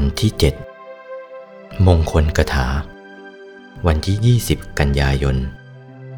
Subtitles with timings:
[0.00, 0.32] วันที่
[1.08, 2.66] 7 มงคลกถา
[3.86, 5.36] วันที่ 20 กันยายน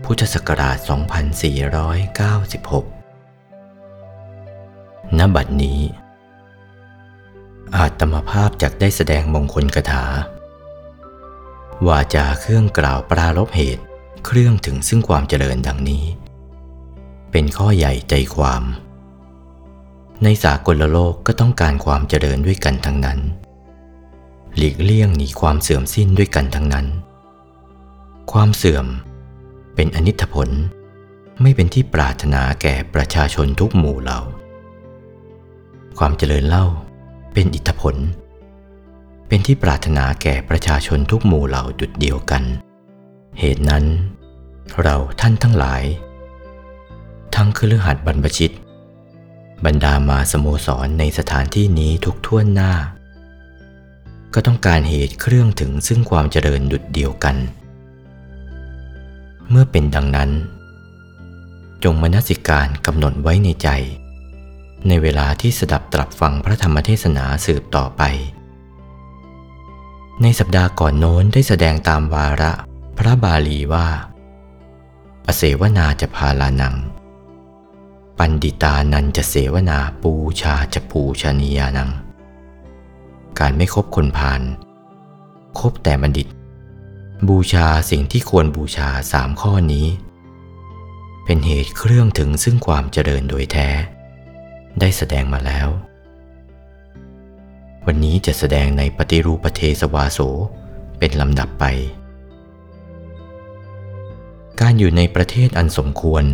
[0.05, 0.77] พุทธศักราช
[3.19, 5.81] 2496 ณ บัดนี้
[7.77, 10.05] อาตมภาพจักได้แสดงมงคลกถา
[11.87, 13.85] วาจาเครื่องกล่าวปรารบเหตุ
[14.27, 16.05] เครื่องถึงซึ่งความเจริญดังนี้
[17.31, 18.63] เป็นข้อใหญ่ใจความ
[20.23, 23.21] ในสากลโลกก็ต้องการความเจริญด้วยกันทั้งนั้น
[24.57, 26.87] หลีกเลี่ยงหนีความเสื่อมสิ้นด้วยกันทั้งนั้น
[28.33, 28.87] ความเสื่อม
[29.75, 30.49] เป็นอนิจผล
[31.43, 34.21] ไม่เป็นที่ปรารถนาแก่ประชาชนทุกหมู่เหล่า
[35.99, 36.67] ความเจริญเล่า
[37.33, 37.97] เป็นอิทธผล
[39.29, 42.43] เป็นที่ปรารถนาแก่ประชาชนทุกหมู่เหล่าดุดเดียวกัน
[43.39, 43.85] เหตุนั้น
[44.83, 45.83] เราท่านทั้งหลาย
[47.35, 48.55] ทั้งคฤหัสถ์บรรพชิต
[49.65, 52.73] บรรดามาสโมสรในสถานที่นี้ทุกท่วนหน้า
[54.35, 57.37] ก็ต้องการเหตุเครื่องถึงซึ่งความเจริญดุดเดียวกัน
[59.51, 60.31] เมื่อเป็นดังนั้น
[61.85, 63.69] จงมนสิการกำหนดไว้ในใจ
[64.89, 68.03] ในเวลาที่สดับตรับฟังพระธรรมเทศนาสืบต่อไป
[70.23, 72.53] ในสัปดาห์ก่อนโน้นได้แสดงตามวาระ
[72.99, 73.89] พระบาลีว่า
[75.27, 76.75] อเสวนาจะพาลานัง
[78.19, 81.91] ปันดิตานันจะเสวนาปูชาจะปูชนียานัง
[83.41, 84.43] การไม่คบคนพาล
[85.59, 86.29] คบแต่บัณฑิต
[87.29, 89.87] บูชาสิ่งที่ควรบูชาสามข้อนี้
[91.25, 93.69] เป็นเหตุเครื่องถึงซึ่งความเจริญโดยแท้
[94.81, 95.69] ได้แสดงมาแล้ว
[97.87, 100.19] วันนี้จะแสดงในปฏิรูปเทสวาโส
[100.99, 101.65] เป็นลำดับไป
[104.61, 106.25] การอยู่ในประเทศอันสมควร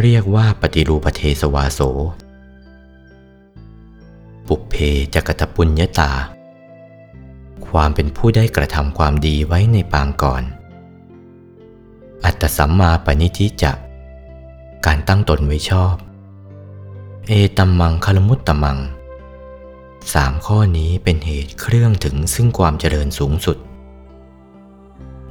[0.00, 1.80] เรียกว่าปฏิรูปเทสวาโส
[4.48, 4.74] ปุเพ
[5.14, 6.12] จกตปุญญาตา
[7.68, 10.42] ความเป็นผู้ได้กระทำความดีไว้ในปางก่อน
[12.24, 13.72] อัตตสัมมาปณิทิจะ
[14.86, 15.94] การตั้งตนไว้ชอบ
[17.28, 18.78] เอตัมมังคลมุตตมัง
[20.14, 23.56] สามข้อนี้เป็นเหตุเครื่องถึงซึ่งความเจริญสูงสุด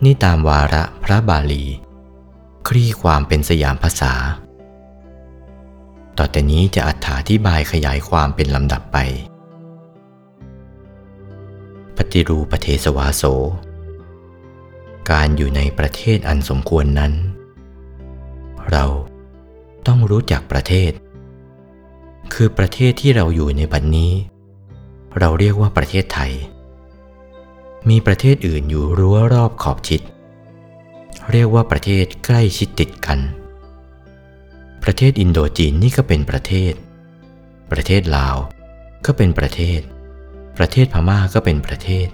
[0.04, 1.66] นี่ตามวาระพระบาลี
[2.68, 4.14] คลี่ความเป็นสยามภาษา
[6.24, 8.98] ต่อแต่นี้จะอธิบายขยายความเป็นลำดับไป
[11.98, 13.24] ปฏิรูปเทสวาโส
[15.12, 17.14] การอยู่ในประเทศอันสมควรนั้น
[18.72, 18.86] เรา
[19.88, 20.92] ต้องรู้จักประเทศ
[22.34, 24.12] คือประเทศที่เราอยู่ในบัดนนี้
[25.20, 26.32] เราเรียกว่าประเทศไทย
[27.90, 30.02] มีประเทศอื่นอยู่รั้วรอบขอบชิด
[31.32, 33.20] เรียกว่าประเทศใกล้ชิดติดกัน
[34.84, 36.74] ประเทศอินโดจีนนี่ก็เป็นประเทศ
[37.72, 38.36] ประเทศลาว
[39.06, 39.80] ก็เป็นประเทศ
[40.58, 42.08] ประเทศพม่าก็เป็นประเทศ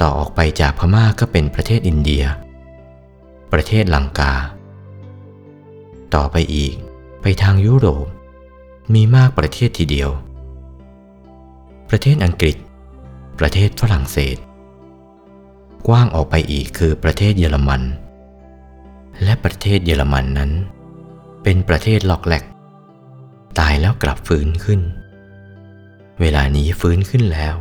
[0.00, 2.24] ต่อออกไปจากพม่าก็เป็นประเทศอินเดีย
[3.52, 4.34] ประเทศลังกา
[6.14, 6.74] ต่อไปอีก
[7.22, 8.06] ไปทางยุโรป
[8.94, 10.10] มีมากประเทศทีเดียว
[11.90, 12.56] ประเทศอังกฤษ
[13.38, 14.36] ประเทศฝรั่งเศส
[15.88, 17.82] กว้างออกไปอีกคือประเทศเยอรมัน
[19.22, 20.50] และประเทศเยอรมันนั้น
[21.42, 22.44] เป็นประเทศหลอกแหลก
[23.58, 24.80] ตายแล้วกลับฟื้นขึ้น
[26.20, 27.56] เวลานี้ฟื้นขึ้นแล้ว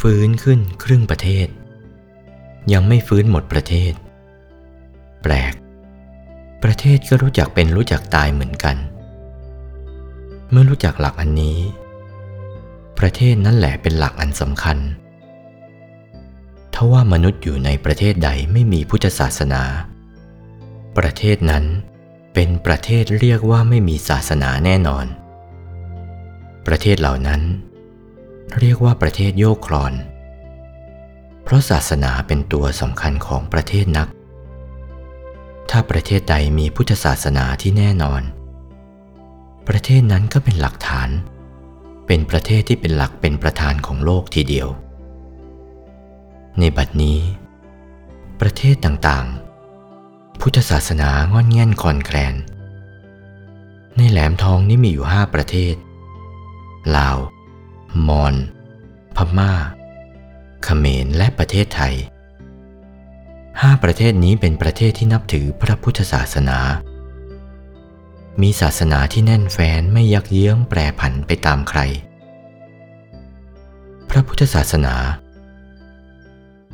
[0.00, 1.48] ฟื้นขึ้นครึ่งประเทศ
[2.72, 3.92] ยังไม่ฟื้นหมดประเทศ
[5.22, 5.52] แปลก
[6.62, 8.76] ประเทศก็รู้จักเป็นรู้จักตายเหมือนกัน
[10.50, 11.58] เมื่อรู้จักหลักอันนี้
[12.98, 14.78] ประเทศนั่นแหละเป็นหลักอันสำคัญ
[16.74, 19.62] ถ้าว่ามนุษย์อยู่ในประเทศใดไม่มีพุทธศาสนา
[20.98, 21.64] ประเทศนั้น
[22.34, 25.06] เป็นประเทศเรียกว่าไม่มีศาสนาแน่นอน
[26.66, 27.42] ประเทศเหล่านั้น
[28.60, 29.92] เรียกว่าประเทศโยกคลอน
[31.44, 34.08] เพราะศาสนาเป็นตัวสำคัญของประเทศนัก
[35.70, 38.22] ถ้าประเทศใดมีพุทธศาสนาที่แน่นอน
[39.68, 41.08] ประเทศนั้นก็เป็นหลักฐาน
[42.06, 44.68] เป็นประเทศที่เป็นหลักเป็นประธานของโลกทีเดียว
[46.58, 47.18] ในบัดนี้
[48.40, 49.41] ประเทศต่างๆ
[50.40, 52.34] พุทธศาสนางอนแง่นคอนแคลน
[53.96, 55.74] ในแหลมทองนี้มีอยู่ห้าประเทศ
[56.96, 57.18] ลาว
[58.08, 58.34] มอญ
[59.16, 59.52] พม่า
[60.62, 61.94] เขมร และประเทศไทย
[63.60, 66.58] ห้าประเทศนี้เป็นประเทศที่นับถือพระพุทธศาสนา
[68.42, 71.80] มีศาสนาที่แน่นแฟ้นไม่ยักเยื้องแปรผันไปตามใคร
[74.10, 74.94] พระพุทธศาสนา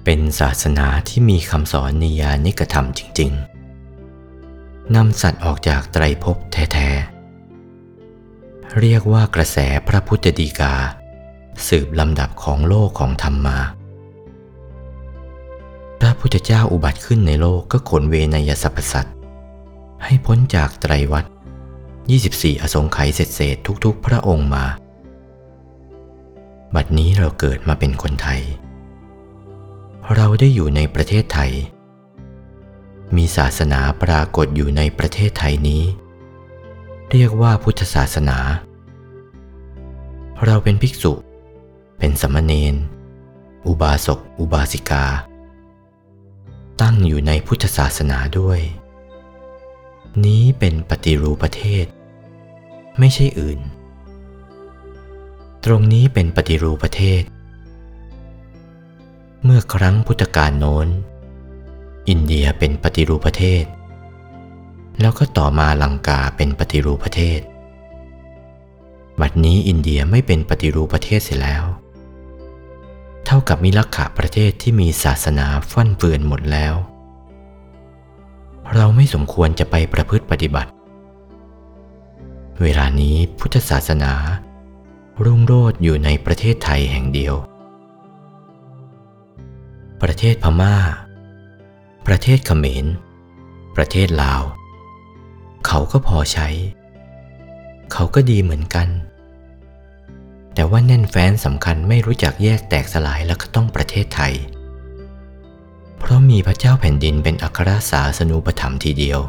[0.04, 3.32] เป็นศาสนาที่มีคำสอนนิยานิกธรรมจริง
[4.14, 9.58] ๆ นำสัตว์ออกจากไตรภพแท้ๆ เรียกว่ากระแส
[9.88, 10.74] พระพุทธดีกา
[11.68, 13.58] สืบลำดับของโลกของธรรมมา
[16.00, 19.08] พระพุทธเจ้าอุบัติขึ้นในโลกก็ขนเวนยสรรพสัต
[20.04, 21.24] ให้พ้นจากไตรวัฏ
[21.92, 24.64] 24 อสงไขยเศษๆทุกๆ พระองค์มา
[26.74, 28.42] บัดนี้เราเกิดมาเป็นคนไทย
[30.16, 31.52] เราได้อยู่ในประเทศไทย
[33.16, 35.82] มีศาสนาปรากฏอยู่ในประเทศไทยนี้
[37.10, 38.38] เรียกว่าพุทธศาสนา
[40.44, 41.12] เราเป็นภิกษุ
[41.98, 42.74] เป็นสมณเณร
[43.66, 45.06] อุบาสกอุบาสิกา
[46.80, 48.60] ตั้งอยู่ในพุทธศาสนาด้วย
[50.24, 51.86] นี้เป็นปฏิรูปประเทศ
[52.98, 53.60] ไม่ใช่อื่น
[55.64, 57.22] ตรงนี้เป็นปฏิรูปประเทศ
[59.44, 60.88] เมื่อครั้งพุทธกาลโน้น
[62.08, 63.64] อินเดียเป็นปฏิรูปประเทศ
[65.00, 67.40] แล้วก็ต่อมาลังกาเป็นปฏิรูปประเทศ
[69.20, 71.64] บัดนี้อินเดียไม่เป็นปฏิรูปประเทศเสียแล้ว
[73.26, 76.74] เท่ากับมิลักขะประเทศที่มีศาสนาฟั่นเฟือนหมดแล้ว
[78.74, 80.70] เราไม่สมควรจะไปประพฤติปฏิบัติ
[82.62, 84.12] เวลานี้พุทธศาสนา
[85.24, 87.34] รุ่งโรจน์อยู่ในประเทศไทยแห่งเดียว
[90.02, 90.76] ประเทศพม่า
[92.06, 92.86] ประเทศเขมร
[93.76, 94.42] ประเทศลาว
[95.66, 96.48] เขาก็พอใช้
[97.92, 98.88] เขาก็ดีเหมือนกัน
[100.54, 104.34] แต่ว่าแน่นแฟ้นสำคัญไม่รู้จักแยกแตกสลายแล้วก็ต้องประเทศไทย
[105.98, 109.20] เพราะมีพระเจ้าแผ่นดินเป็นอัครศาสนูปถัมภ์ทีเดียว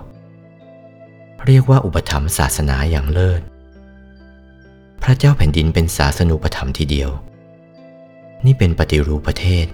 [1.46, 3.42] เรียกว่าอุปถัมภ์ศาสนาอย่างเลิศ
[5.04, 7.10] พระเจ้าแผ่นดินเป็นศาสนูปถัมภ์ทีเดียว
[8.46, 9.66] นี่เป็นปฏิรูปประเทศ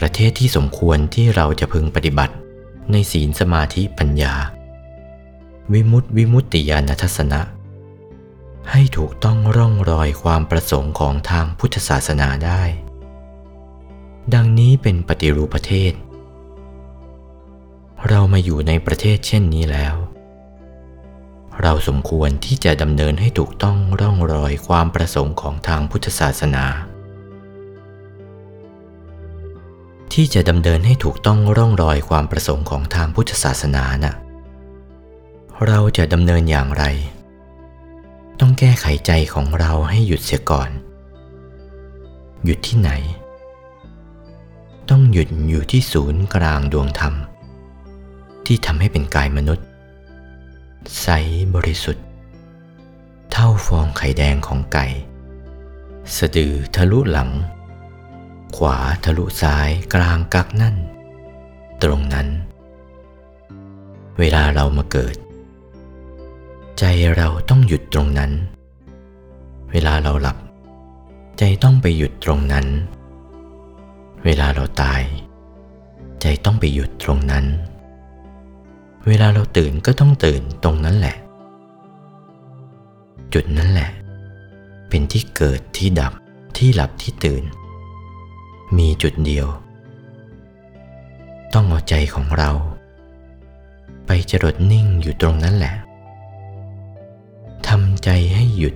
[0.00, 2.34] ประเทศที่สมควรที่เราจะพึงปฏิบัติ
[2.92, 4.34] ในศีลสมาธิปัญญา
[5.72, 7.40] วิมุตติวิมุตติญาณทัศนะ
[8.70, 12.62] ให้ถูกต้องร่องรอยความประสงค์ของทางพุทธศาสนาได้
[14.34, 15.92] ดังนี้เป็นปฏิรูปประเทศ
[18.08, 19.96] เรามาอยู่ในประเทศเช่นนี้แล้ว
[21.62, 26.64] เราสมควรที่จะดำเนินให้ถูกต้องร่องรอยความประสงค์ของทางพุทธศาสนา
[30.12, 34.14] ที่จะดำเนินให้ถูกต้องร่องรอยความประสงค์ของทางพุทธศาสนาน่ะ
[35.66, 36.84] เราจะดำเนินอย่างไร
[38.40, 40.70] ต้องแก้ไขใจของเราให้หยุดเสียก่อน
[42.44, 42.90] หยุดที่ไหน
[44.90, 47.14] ต้องหยุดอยู่ที่ศูนย์กลางดวงธรรม
[48.46, 49.66] ที่ทำให้เป็นกายมนุษย์
[51.00, 51.08] ใส
[51.54, 52.04] บริสุทธิ์
[53.30, 54.86] เท่าฟองไข่แดงของไก่
[56.16, 57.30] สะดือทะลุหลัง
[58.56, 60.76] ขวาทะลุซ้ายกลางกักนั่น
[61.82, 62.28] ตรงนั้น
[64.18, 65.16] เวลาเรามาเกิด
[66.78, 66.84] ใจ
[67.16, 68.32] เราต้องหยุดตรงนั้น
[69.70, 70.38] เวลาเราหลับ
[71.38, 72.66] ใจต้องไปหยุดตรงนั้น
[74.24, 75.02] เวลาเราตาย
[76.20, 77.46] ใจต้องไปหยุดตรงนั้น
[79.06, 81.16] เวลาเราตื่นก็ต้องตื่นตรงนั้นแหละ
[83.34, 83.90] จุดนั้นแหละ
[84.88, 86.12] เป็นที่เกิดที่ดับ
[86.56, 87.42] ที่หลับที่ตื่น
[88.78, 89.46] มีจุดเดียว
[91.54, 92.50] ต้องเอาใจของเรา
[94.06, 95.74] ไปจรดนิ่งอยู่ตรงนั้นแหละ
[97.68, 98.74] ทำใจให้หยุด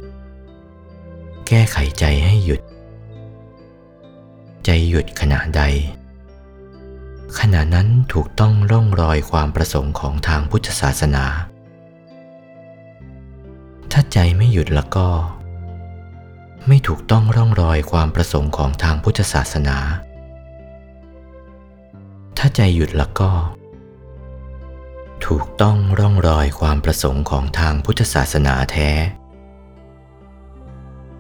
[1.49, 2.61] แก้ไขใจให้หยุด
[4.65, 5.63] ใจหยุดขณะใด
[7.39, 11.25] ขณะนั้นถูกต้องร่องรอยความประสงค์ของทางพุทธศาสนา
[13.93, 15.07] ถ้าใจไม่หยุดแล้วก็
[16.69, 19.79] ไม่ถูกต้องร่องรอยความประสงค์ของทางพุทธศาสนา
[22.37, 23.31] ถ้าใจหยุดแล้วก็
[25.27, 28.91] ถูกต้องร่องรอยความประสงค์ของทางพุทธศาสนาแท้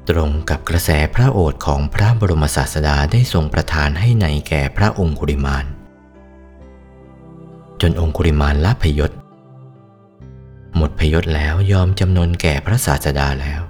[0.08, 5.64] ตรงกับกระแสพระโอษฐ์ของพระบรมศาสดาได้ทรงประทานให้ในแก่พระองคุริมาน
[7.80, 9.12] จนองคุริมานละพยศ
[10.76, 13.62] หมดพยศแล้วยอมจำนนแก่พระศาสดาแล้ว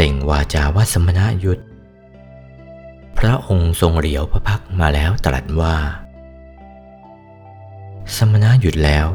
[0.00, 1.62] ล่งวาจาว่าสมณยุทธ
[3.18, 5.76] พระองค์ทรงเหลียวพระพักมาแล้วตรัสว่า
[8.16, 9.06] สมณะหยุดแล้ว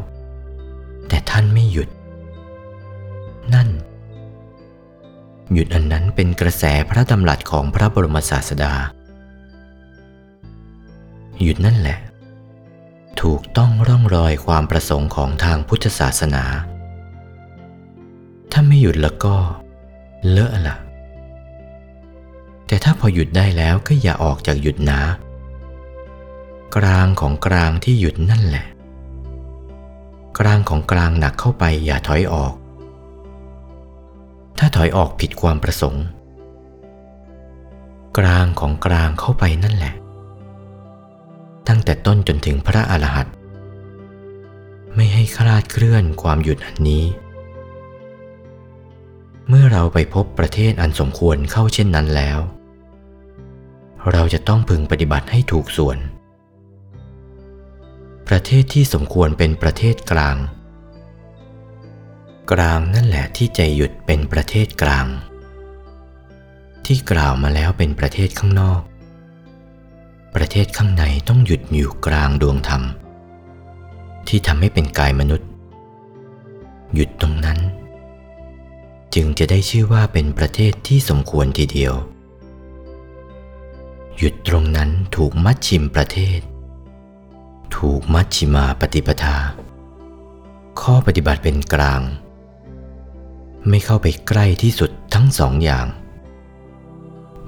[1.08, 1.90] แต่ท่านไม่หยุด
[3.54, 3.70] นั่น
[5.54, 8.74] หยุดอันนั้นเป็นกระแสพระดำรัสของพระบรมศาสดา
[11.42, 12.00] หยุดนั่นแหละ
[13.22, 16.44] ถูกต้องร่องรอยความประสงค์ของทางพุทธศาสนา
[18.52, 19.36] ถ้าไม่หยุดแล้วก็
[20.30, 20.78] เลอะละ่ะ
[22.68, 25.02] แต่ถ้าพอหยุดได้แล้วก็อย่าออกจากหยุดนะ
[26.76, 28.66] กลางของกลางที่หยุดนั่นแหละ
[30.40, 32.54] กลางของกลางหนักเข้าไปอย่าถอยออก
[34.60, 36.06] ถ้าถอยออกผิดความประสงค์
[38.18, 39.94] กลางของกลางเข้าไปนั่นแหละ
[41.68, 43.34] ตั้งแต่ต้นจนถึงพระอรหันต์
[44.96, 47.04] ไม่ให้คลาดเคลื่อนความหยุดอันนี้
[49.50, 52.40] เมื่อเราไปพบประเทศอันสมควรเข้าเช่นนั้นแล้ว
[54.12, 55.98] เราจะต้องพึงปฏิบัติให้ถูกส่วน
[58.28, 60.38] ประเทศที่สมควรเป็นประเทศกลาง
[62.52, 65.08] กลางนั่นแหละที่ใจหยุดเป็นประเทศกลาง
[66.86, 68.82] ที่กล่าวมาแล้วเป็นประเทศข้างนอก
[70.36, 72.84] ประเทศข้างในต้องหยุดอยู่กลางดวงธรรม
[74.28, 75.50] ที่ทำให้เป็นกายมนุษย์
[76.94, 77.60] หยุดตรงนั้น
[79.14, 81.94] จึงจะได้ชื่อว่าเป็นประเทศที่สมควรทีเดียว
[84.18, 86.40] หยุดตรงนั้นถูกมัดชิมประเทศ
[87.78, 89.38] ถูกมัดชิมาปฏิปทา
[90.82, 92.02] ข้อปฏิบัติเป็นกลาง
[93.70, 95.88] ไม่เข้าไปใกล้ที่สุดทั้งสองอย่าง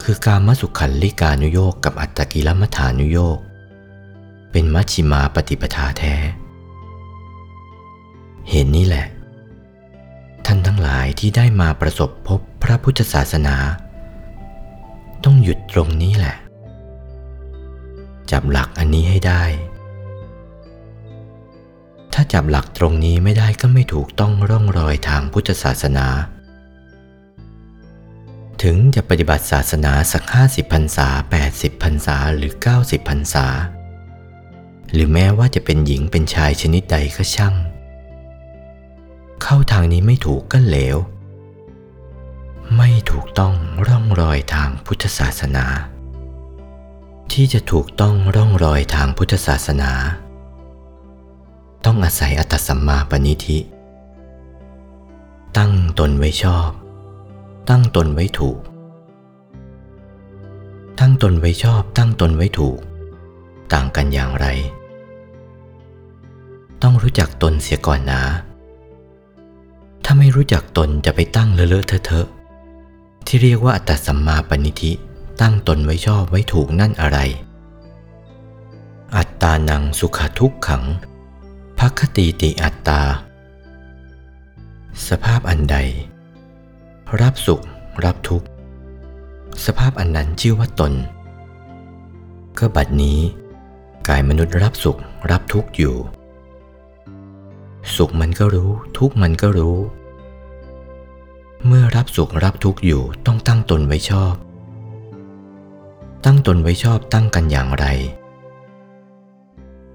[0.03, 3.37] คือการมสุขันลิกานุโยกกับอัตตกิลมัฐานุโยก
[4.51, 6.15] เป็นมัชชิมาปฏิปทาแท้
[8.49, 9.05] เห็นนี้แหละ
[10.46, 13.58] ท่านทั้งหลายที่ได้มาประสบพบพระพุทธศาสนา
[15.24, 16.38] ต้องหยุดตรงนี้แหละ
[18.32, 19.44] จับหลักอันนี้ให้ได้
[22.13, 26.08] ถ้าจับหลักตรงนี้ไม่ได้ก็ไม่ถูกต้องร่องรอยทางพุทธศาสนา
[28.63, 33.48] ถึงจะปฏิบัติศาสนาสักห้าสิบพรรษาแปดสิบพรรษาหรือเก้าสิบพรรษา
[34.94, 37.56] หรือแม้ว่าจะเป็นหญิงเป็นชายชนิดใดก็ช่าง
[39.44, 40.98] เข้าทางนี้ไม่ถูกก็เหลว
[42.77, 43.53] ไม่ถูกต้อง
[43.88, 45.65] ร่องรอยทางพุทธศาสนา
[47.32, 49.91] ที่จะถูกต้องร่องรอยทางพุทธศาสนา
[51.86, 53.60] ต้องอาศัยอัตสัมมาปณิธิ
[55.58, 56.70] ตั้งตนไว้ชอบ
[57.70, 58.60] ตั้งตนไว้ถูก
[61.00, 62.79] ตั้งตนไว้ชอบตั้งตนไว้ถูก
[63.74, 64.48] ต่างกันอย่างไร
[66.82, 68.24] ต้องรู้จักตนเสียก่อนนะ
[70.09, 72.27] ถ้าไม่รู้จักตนจะไปตั้งเลอะเทอะ
[73.23, 74.91] เที่เรียกว่าอัตตสัมมาปณิธิ
[75.41, 77.17] ตั้งตนไว้ชอบไว้ถูกนั่นอะไร
[79.15, 80.83] อัตตานังสุขทุกขัง
[81.79, 83.01] พักคติติอัตตา
[85.07, 85.77] สภาพอันใด
[87.21, 87.63] รับสุข
[88.05, 88.47] รับทุกข์
[89.65, 90.93] สภาพอันนั้นชื่อว่าตน
[92.59, 93.19] ก็บัดนี้
[94.07, 94.99] กายมนุษย์รับสุข
[95.31, 95.95] รับทุกข์อยู่
[97.95, 99.77] สุขมันก็รู้ ทุกข์มันก็รู้
[101.65, 104.35] เมื่อรับสุขรับทุกข์อยู่ต้องตั้งตนไว้ชอบ
[106.25, 107.85] ตั้งตนไว้ชอบตั้งกันอย่างไร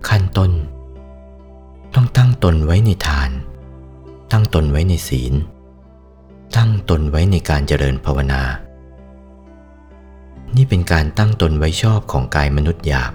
[0.09, 0.51] ขั้นต้น
[1.95, 3.31] ต้องตั้งตนไว้ในทาน
[4.33, 5.35] ตั้งตนไว้ในศีล
[6.57, 8.43] ตั้งตนไว้ในการเจริญภาวนา
[10.57, 13.13] นี่เป็นการตั้งตนไว้ชอบของกายมนุษย์หยาบ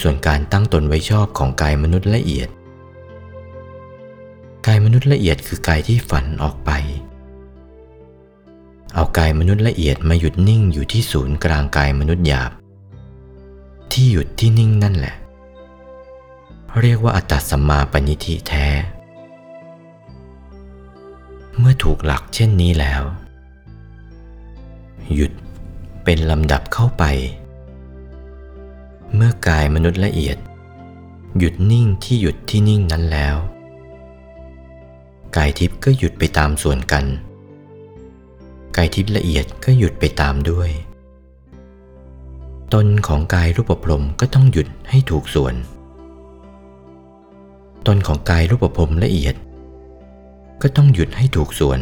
[0.00, 2.48] ส่วนการตั้งตนไว้ชอบของกายมนุษย์ละเอียด
[4.66, 6.70] กายมนุษย์ละเอียดคือกายที่ฝันออกไป
[8.94, 12.50] เอากายมนุษย์ละเอียดมาหยุดนิ่งอยู่ที่ศูนย์กลางกายมนุษย์หยาบ
[13.92, 15.14] ที่หยุดที่นิ่งนั่นแหละ
[16.80, 18.66] เรียกว่าอัตตสัมมาปณิธิแท้
[21.58, 23.02] เมื่อถูกหลักเช่นนี้แล้ว
[25.14, 25.32] หยุด
[26.04, 27.04] เป็นลำดับเข้าไป
[29.14, 30.36] เมื่อกายมนุษย์ละเอียด
[31.38, 33.36] หยุดนิ่งที่หยุดที่นิ่งนั้นแล้ว
[35.36, 37.04] กายทิพย์ก็หยุดไปตามส่วนกัน
[38.76, 40.70] กายทิพย์ละเอียดก็หยุดไปตามด้วย
[42.74, 45.54] ตนของกายรูปพรมก็ต้องหยุดให้ถูกส่วน
[47.86, 49.34] ตนของกายรูปพรมละเอียด
[50.62, 51.80] ก็ต้องหยุดให้ถูกส่วน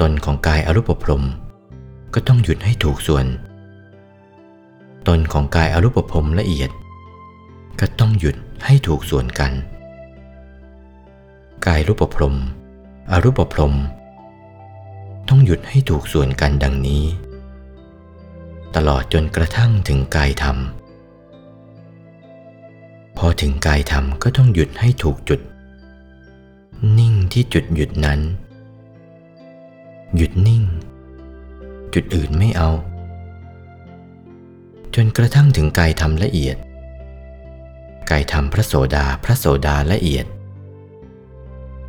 [0.00, 1.24] ตนของกายอรูปพรม
[2.14, 3.26] ก็ต้องหยุดให้ถูกส่วน
[5.08, 6.70] ตนของกายอรูปพรมละเอียด
[7.80, 9.52] ก็ต้องหยุดให้ถูกส่วนกัน
[11.68, 12.36] กายรูปพรม
[13.10, 13.74] อรูปพรม
[15.28, 17.04] ต้องหยุดให้ถูกส่วนกันดังนี้
[18.74, 20.56] ตลอดจนกระทั่งถึงกายธรรม
[23.16, 25.40] พอถึงกายธรรมก็ต้องหยุดให้ถูกจุด
[26.98, 28.20] นิ่งที่จุดหยุดนั้น
[30.16, 30.62] หยุดนิ่ง
[31.94, 32.70] จุดอื่นไม่เอา
[34.94, 36.56] จนกระทั่งถึงกายธรรมละเอียด
[38.10, 40.26] กายธรรมพระโสดาพระโสดาละเอียด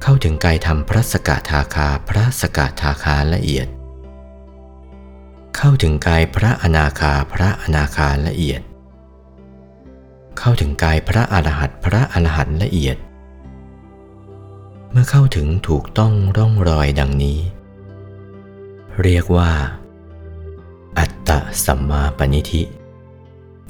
[0.05, 3.67] เข้าถึงกายธรรมพระสกทาคาพระสกทาคาละเอียด
[5.55, 8.61] เข้าถึงกายพระอนาคาพระอนาคาละเอียด
[10.37, 12.97] เข้าถึงกายพระอรหัตพระอรหันต์ละเอียด
[14.91, 17.39] เมื่อเข้าถึงถูกต้องร่องรอยดังนี้
[19.03, 19.51] เรียกว่า
[20.99, 22.63] อัตตะสัมมาปณิธิ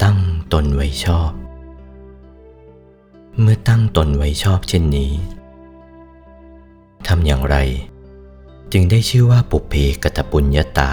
[0.02, 0.18] ตั้ง
[0.52, 1.30] ตนไว้ชอบ
[3.40, 5.12] เมื่อตั้งตนไว้ชอบเช่นนี้
[7.08, 7.56] ทำอย่างไร
[8.72, 10.92] จึงได้ชื่อว่าปุเพกตปุญญาตา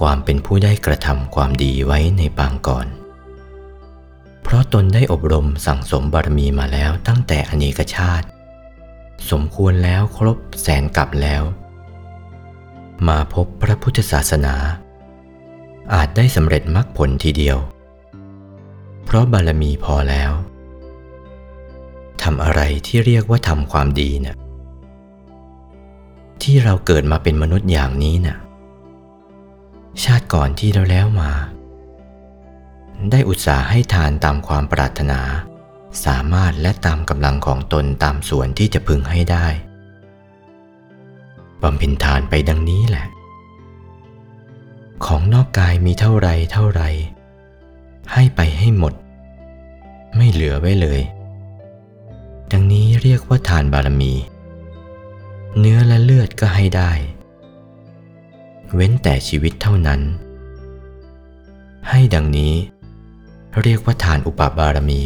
[0.00, 2.86] ความเป็นผู้ได้กระทำความดีไว้ในปางก่อน
[4.42, 8.26] เพราะตนได้อบรมสั่งสมบารมีมาแล้วตั้งแต่อเนกชาติ
[9.30, 11.42] สมควรแล้วครบแสนกลับแล้ว
[13.08, 14.54] มาพบพระพุทธศาสนา
[15.94, 17.58] อาจได้สำเร็จมรรคผลทีเดียว
[19.04, 20.32] เพราะบารมีพอแล้ว
[22.24, 24.36] ทำอะไรที่เรียกว่าทำความดีเนะ่ะ
[26.42, 28.36] ที่เราเกิดมาเป็นมนุษย์อย่างนี้นะ่ะ
[30.02, 31.32] ชาติก่อนที่เราแล้วมา
[33.10, 35.20] ได้อุตส่าห์ให้ทานตามความปรารถนา
[36.04, 39.46] สามารถและตามกำลังของตนตามส่วนที่จะพึงให้ได้
[41.62, 43.06] บำเพ็ญทานไปดังนี้แหละ
[45.06, 46.82] ของนอกกายมีเท่าไรเท่าไร
[48.12, 48.94] ให้ไปให้หมด
[50.16, 51.00] ไม่เหลือไว้เลย
[52.56, 54.12] ดังนี้เรียกว่าทานบารมี
[55.58, 56.92] เนื้อและเลือดก็ให้ได้
[58.74, 60.00] เว้นแต่ชีวิตเท่านั้น
[61.88, 62.54] ให้ดังนี้
[63.62, 65.02] เรียกว่าทานอุปบารมี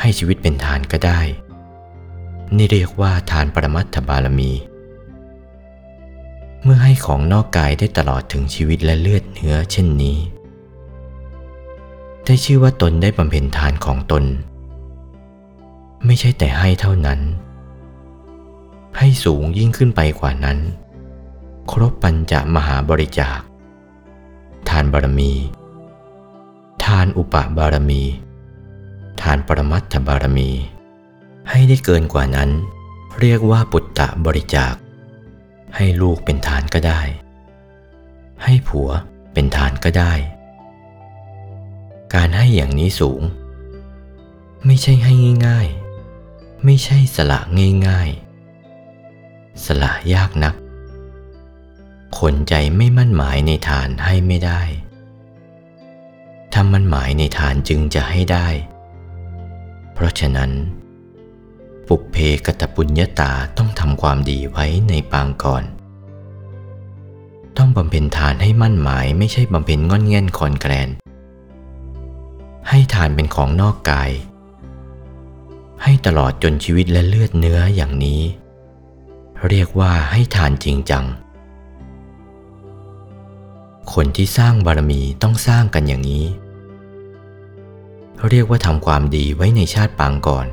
[0.00, 1.20] ให้ชีวิตเป็นทานก็ได้
[2.56, 4.52] นี่เรียกว่าทานปรมัตถบารมี
[6.62, 10.18] เมื่อให้ของนอกกายได้ตลอดถึงชีวิตและเลือดเนื้อเช่นนี้
[12.24, 14.26] ได้ชื่อว่าตนได้บำเพ็ญทานของตน
[16.04, 17.20] ไม่ใช่แต่ให้เท่านั้น
[18.98, 20.58] ให้สูงยิ่งขึ้นไปกว่านั้น
[21.70, 23.38] ครบปัญจมหาบริจาค
[24.68, 25.32] ทานบารมี
[26.84, 28.02] ทานอุปบารมี
[29.20, 30.50] ทานปรมัตถบารมี
[31.50, 32.50] ให้ได้เกินกว่านั้น
[33.20, 34.74] เรียกว่าปุตตะบริจาค
[35.76, 37.00] ให้ลูกเป็นทานก็ได้
[38.44, 38.88] ให้ผัว
[39.32, 40.12] เป็นทานก็ได้
[42.14, 43.22] การให้อย่างนี้สูง
[44.66, 45.12] ไม่ใช่ให้
[45.46, 45.85] ง่าย ๆ
[46.68, 47.40] ไม่ใช่สละ
[47.86, 50.54] ง่ายๆ สละยากนัก
[52.18, 54.60] คนใจไม่มั่นหมายในทานให้ไม่ได้
[56.52, 58.48] ถ้ามั่นหมายในทานจึงจะให้ได้
[59.92, 60.50] เพราะฉะนั้น
[61.88, 65.64] ปุกเพกตปุญญาตาต้องทำความดีไว้ในปางก่อน
[67.56, 70.88] ต้องบำเพ็ญทานให้มั่นหมายไม่ใช่บำเพ็ญงอนเง่นคอนแกลน
[72.68, 74.10] ให้ทานเป็นของนอกกาย
[75.82, 78.22] ให้ตลอดจนชีวิตและเลือดเนื้ออย่างนี้
[79.48, 81.04] เรียกว่าให้ทานจริงจัง
[83.92, 86.24] คนที่สร้างบารมีต้องสร้างกันอย่างนี้
[88.28, 90.46] เรียกว่าทำความดีไว้ในชาติปางก่อน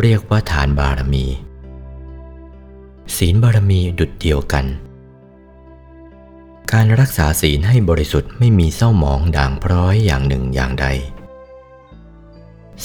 [0.00, 1.26] เรียกว่าทานบารมี
[3.16, 4.64] ศีลบารมีดุดเดียวกัน
[6.72, 10.86] การรักษาศีลให้บริสุทธิ์ไม่มีเศร้าหมองด่างพร้อยอย่างหนึ่งอย่างใด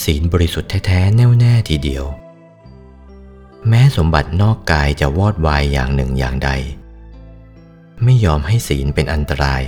[0.03, 2.05] ศีลบริสุทธิ์แท้ๆแน่วแน่ทีเดียว
[3.67, 6.49] แม้สมบัตินอกกายจะวอดวายอย่างหนึ่งอย่างใด
[8.03, 9.63] ไม่ยอมให้ศีลเป็นอันตราย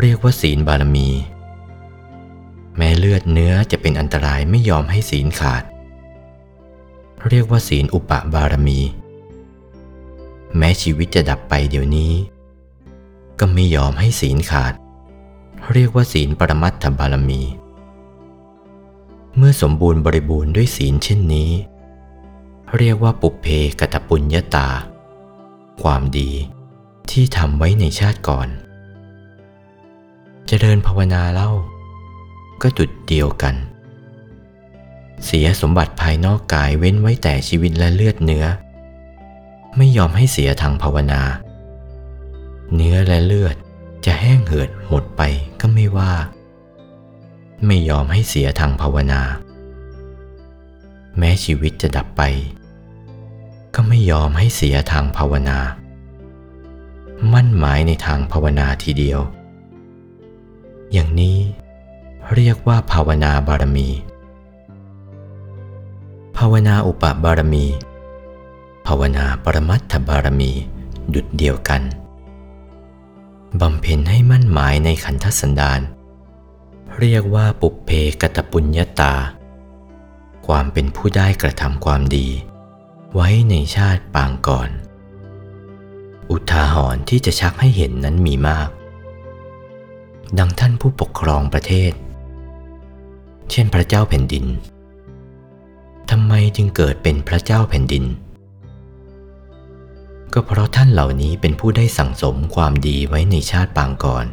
[0.00, 1.08] เรียกว่าศีลบารมี
[2.76, 5.64] แม้เลือดเนื้อจะเป็นอันตรายไม่ยอมให้ศีลขาด
[7.28, 8.80] เรียกว่าศีลอุปบารมี
[10.56, 12.12] แม้ชีวิตจะดับไปเดี๋ยวนี้
[13.38, 14.74] ก็ไม่ยอมให้ศีลขาด
[15.72, 17.42] เรียกว่าศีลปรมัตถบารมี
[19.40, 21.50] เมื่อสมบูรณ์บริบูรณ์ด้วยศีลเช่นนี้
[22.76, 23.46] เรียกว่าปุเพ
[23.80, 24.68] กตปุญญาตา
[25.82, 26.30] ความดี
[27.10, 28.52] ที่ทำไว้ในชาติก่อนจ
[30.46, 31.50] เจริญภาวนาเล่า
[32.62, 33.54] ก็จุดเดียวกัน
[35.24, 38.46] เสียสมบัติภายนอกกายเว้นไว้แต่ชีวิตและเลือดเนื้อ
[39.76, 41.22] ไม่ยอมให้เสียทางภาวนา
[42.74, 43.56] เนื้อและเลือด
[44.04, 45.22] จะแห้งเหือดหมดไป
[45.60, 46.12] ก็ไม่ว่า
[47.66, 49.20] ไม่ยอมให้เสียทางภาวนา
[51.18, 52.22] แม้ชีวิตจะดับไป
[53.74, 55.58] ก็ไม่ยอมให้เสียทางภาวนา
[57.32, 59.20] มั่นหมายในทางภาวนาทีเดียว
[60.92, 61.36] อย่างนี้
[62.34, 63.88] เรียกว่าภาวนาบารมี
[66.36, 67.66] ภาวนาอุปบารมี
[68.86, 70.50] ภาวนาปรมัตถบารมี
[71.14, 71.82] ดุดเดียวกัน
[73.60, 75.80] บำเพ็ญให้มั่นหมายในขันธสันดาน
[77.04, 79.14] เรียกว่าปุเพกตปุญญาตา
[80.46, 82.28] ความเป็นผู้ได้กระทำความดี
[83.14, 84.70] ไว้ในชาติปางก่อน
[86.30, 88.68] อุทาหรณ์ที่จะชักให้เห็นนั้นมีมาก
[90.38, 91.92] ดังท่านผู้ปกครองประเทศ
[93.50, 94.46] เช่นพระเจ้าแผ่นดิน
[96.10, 98.04] ทำไมจึงเกิดเป็นพระเจ้าแผ่นดิน
[100.32, 104.26] ก็เพราะท่านเหล่านี้เป็นผู้ได้สั่งสมความดีไว้ในชาติปางก่อน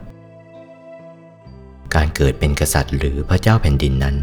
[1.96, 4.16] การเกิดเป็นกษัตริย์หรือพระเจ้าแผ่นดินนั้น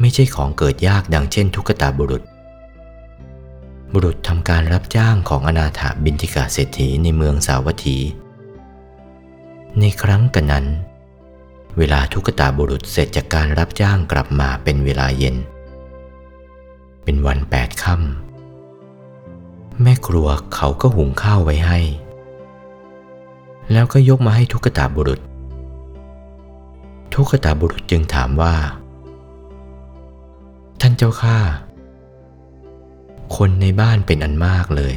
[0.00, 2.22] ไม่ใช่ของเกิดยากดังเช่นทุกตาบุรุษ
[3.92, 7.98] บุรุษทำการรับจ้างของอนาถาบินทิกาเศรษฐีในเมืองสาวัตถี
[9.80, 10.66] ในครั้งกันนั้น
[11.78, 15.36] เวลาทุกตาบุรุษเสร็จจากการรับจ้างกลับมาเป็นเวลาเย็น
[17.04, 21.80] เป็นวันแปดค่ำแม่ครัวเขาก็หุงข้าวไว้ให้
[23.72, 25.20] แล้วก็ยกมาให้ทุกตาบุรุษ
[27.14, 28.54] ทุกตาบุรุษจึงถามว่า
[30.80, 31.38] ท่านเจ้าข้า
[33.36, 34.94] คนในบ้านเป็นอันมากเลย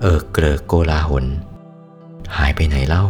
[0.00, 1.24] เออเกลอโกลาหล
[2.36, 3.04] หายไปไหนเล่า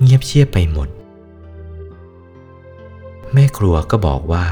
[0.00, 0.88] เงียบเชียบไปหมด
[3.32, 4.44] แม่ครัวก็บอกว่า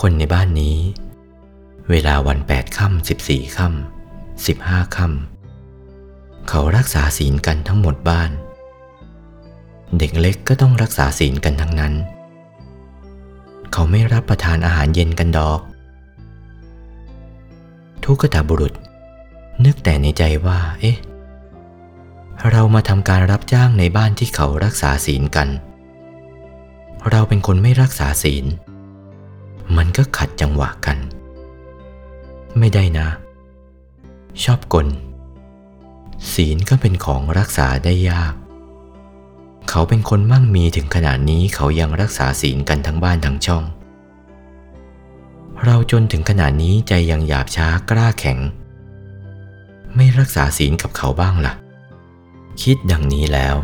[0.00, 0.76] คนในบ้านนี้
[1.90, 8.30] เวลาวันแปดค่ำสิบสี่ค่ำสิบห้าค่ำเขารักษาศีลกันทั้งหมดบ้าน
[9.98, 11.94] เด็กเล็กก็ต้องรักษาศีลกันทั้งนั้น
[13.72, 15.60] เขาไม่รับประทานอาหารเย็นกันดอก
[18.04, 18.72] ทุกขตาบุรุษ
[19.64, 20.96] นึกแต่ในใจว่า เอ๊ะ
[22.50, 25.48] เรามาทำการรับจ้างในบ้านที่เขารักษาศีลกัน
[27.10, 28.44] เราเป็นคนไม่รักษาศีล
[29.76, 30.98] มันก็ขัดจังหวะกัน
[32.58, 33.08] ไม่ได้นะ
[34.44, 34.86] ชอบกล
[36.32, 38.34] ศีลก็เป็นของรักษาได้ยาก
[39.70, 43.64] เขาเป็นคนมั่งมีถึงขนาดนี้เขายังรักษาศีลกันทั้งบ้านทั้งช่อง
[45.64, 48.38] เราจนถึงขนาดนี้ใจยังหยาบช้ากล้าแข็ง
[49.96, 51.54] ไม่รักษาศีลกับเขาบ้างล่ะ
[52.62, 53.56] คิดดังนี้แล้ว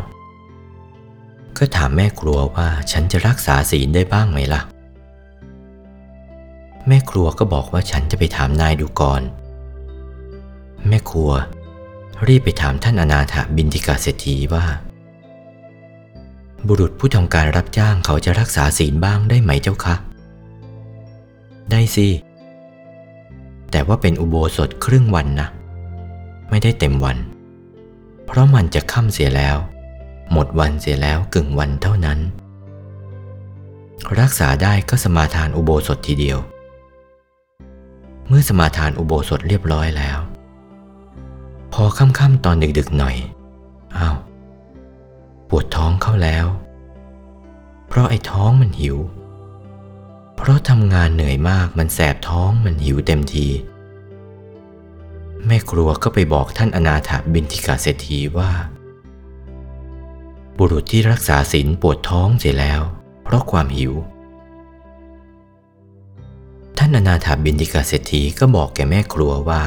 [1.57, 4.61] ก็ถามแม่ครัวว่าฉันจะรักษาศีลได้บ้างไหมล่ะ
[6.87, 9.21] แม่ครัวก็บอกว่าฉันจะไปถามนายดูก่อน
[10.87, 11.31] แม่ครัว
[12.27, 14.65] รีบไปถามท่านอนาถบินทิกาเศรษฐีว่า
[16.67, 19.95] บุรุษผู้ทำการรับจ้างเขาจะรักษาศีลบ้างได้ไหมเจ้าคะ
[21.71, 22.07] ได้สิ
[23.71, 25.49] แต่ว่าเป็นอุโบสถครึ่งวันนะ
[26.49, 27.17] ไม่ได้เต็มวัน
[28.25, 29.57] เพราะมันจะค่ำเสียแล้ว
[30.31, 32.19] หมดวันเสียแล้วกึ่งวันเท่านั้น
[34.19, 36.39] รักษาได้ก็สมาทานอุโบสถทีเดียว
[38.27, 40.19] เมื่อสมาทานอุโบสถเรียบร้อยแล้ว
[41.73, 43.15] พอค่ำๆตอนดึกๆหน่อย
[43.97, 44.15] อ้าว
[45.57, 46.45] วดท้องเข้าแล้ว
[47.87, 48.97] เพราะไอ้ท้องมันหิว
[50.35, 53.47] เพราะทำงานเหนื่อยมากมันแสบท้องมันหิวเต็มที
[55.45, 58.51] แม่ครัวก็ไปบอกท่านอนาถาบินทิกาเศรษฐีว่า
[60.57, 62.81] บุรุษที่รักษาศีลปวดท้องเสียแล้ว
[63.23, 63.93] เพราะความหิว
[66.77, 69.63] ท่านอนาถาบินทิกาเศรษฐีก็บอกแก่แม่ครัวว่า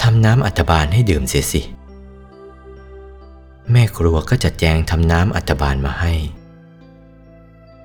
[0.00, 1.62] ทำน้ำอัฐบาลให้ดื่มเสียสิ
[3.72, 6.12] แม่ครัวก็จัดแจงทำน้ำอัฐบาลมาให้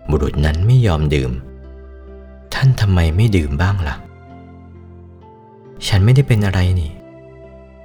[0.09, 1.31] บุรุษนั้นไม่ยอมดื่ม
[2.53, 3.95] ท่านทำไมไม่ดื่มบ้างล่ะ
[5.87, 6.91] ฉันไม่ได้เป็นอะไรนี่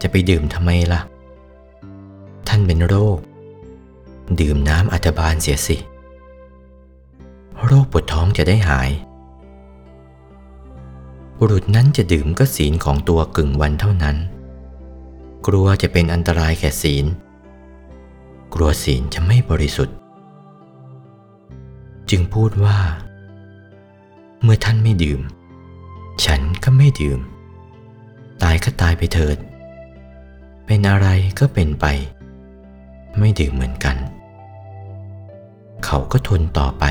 [0.02, 1.00] จะไปดื่มทำไมล่ะ
[2.48, 3.18] ท่านเป็นโรค
[4.40, 5.76] ดื่มน้ำอัฐบาลเสียสิ
[7.64, 8.90] โรคปวดท้องจะได้หาย
[11.38, 14.16] บุรุษนั้นจะดื่มก็ศีลของตัวกึ่งวันเท่านั้น
[15.46, 17.04] กลัวจะเป็นอันตรายแก่ศีล
[18.54, 19.96] กลัวศีลจะไม่บริสุทธิ์
[22.10, 22.78] จึงพูดว่า
[24.42, 25.20] เมื่อท่านไม่ดื่ม
[26.24, 27.20] ฉันก็ไม่ดื่ม
[28.42, 29.36] ตายก็ตายไปเถิด
[30.66, 31.86] เป็นอะไรก็เป็นไป
[33.18, 33.96] ไม่ดื่มเหมือนกัน
[35.84, 36.84] เขาก็ทนต่อไป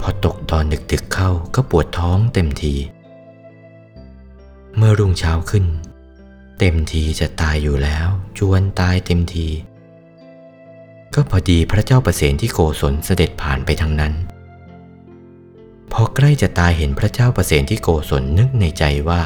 [0.00, 2.74] พอตกตอนดึกๆเข้าก็ปวดท้องเต็มที
[4.76, 5.64] เมื่อรุ่งเช้าขึ้น
[6.58, 9.48] เต็มทีจะตายอยู่แล้ว จวนตายเต็มที
[11.14, 14.14] ก็พอดีพระเจ้าประเสนที่โกศลเสด็จผ่านไปทางนั้น
[15.92, 19.22] พอใกล้จะตายเห็นพระเจ้าประเสนที่โกศลนึกในใจว่า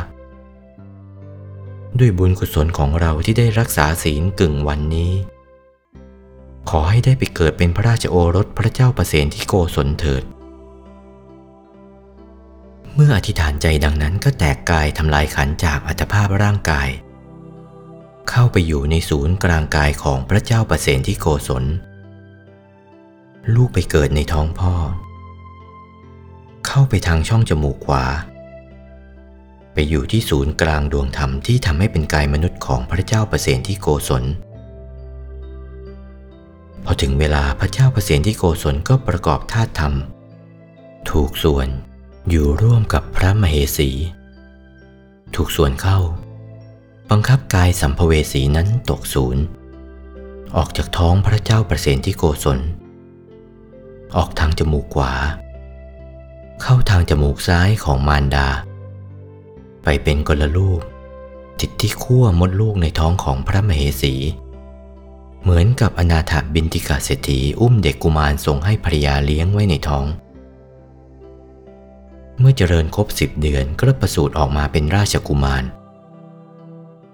[1.99, 5.13] ด้วยบุญกุศลของเราที่ได้รักษาศีลกึ่งวันนี้
[6.71, 10.23] ขอให้ได้ไปเกิดเป็นพระราชโอรสพระเจ้าประเสนที่โกศลเถิด
[12.95, 16.89] เมื่ออธิษฐานใจดังนั้นก็แตกกายทำลายขันจากอัตภาพร่างกาย
[18.31, 21.65] เข้าไปอยู่ในศูนย์กลางกายของพระเจ้าประเสนที่โกศล
[23.55, 24.75] ลูกไปเกิดในท้องพ่อ
[26.67, 28.05] เข้าไปทางช่องจมูกขวา
[29.73, 34.25] ไปอยู่ที่ศูนย์กลางดวงธรรมที่ทำให้เป็นกายมนุษย์ของพระเจ้าประเสนที่โกศล
[36.85, 39.95] พอถึงเวลาพระเจ้าประสิทธิโกศลก็ประกอบธาตุธรรม
[41.11, 41.69] ถูกส่วน
[42.31, 43.91] อยู่ร่วมกับพระมเหสี
[45.35, 45.99] ถูกส่วนเข้า
[47.15, 49.45] บังคับกายสัมภเวสีนั้นตกศูนย์
[50.57, 52.59] ออกจากท้องพระเจ้าประเสิทธิโกศล
[54.17, 55.13] ออกทางจมูกขวา
[56.63, 58.49] เข้าทางจมูกซ้ายของมารดา
[59.83, 60.81] ไปเป็นกลลูก
[61.61, 64.15] ติดที่ขั้วมดลูกในท้องของพระมเหสี
[65.43, 70.07] เหมือนกับอนาถบินติกาเศรษฐีอุ้มเด็กกุมารส่งให้ภรยาเลี้ยงไว้ในท้อง
[72.39, 75.65] เมื่อเจริญครบสิบเดือนก็ประสูติออกมาเป็นราชกุมาร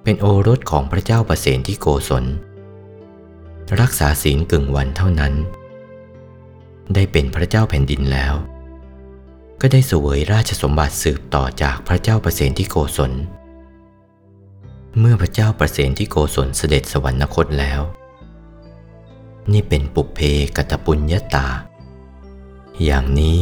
[0.08, 2.24] เป็นโอรสของพระเจ้าประเสนที่โกศล
[3.80, 5.34] รักษาศีลกึ่งวันเท่านั้น
[6.94, 8.34] ได้เป็นพระเจ้าแผ่นดินแล้ว
[9.60, 13.12] ก็ได้สวยราชสมบัติสืบต่อจากพระเจ้าประเสนที่โกศล
[14.98, 17.80] เมื่อพระเจ้าประเสนที่โกศลเสด็จสวรรคตแล้ว
[19.52, 20.20] นี่เป็นปุเพ
[20.56, 21.48] กตปุญญาตา
[22.84, 23.38] อย่างนี้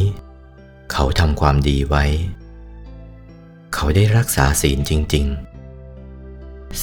[0.92, 2.04] เขาทำความดีไว้
[3.74, 5.53] เขาได้รักษาศีลจริง ๆ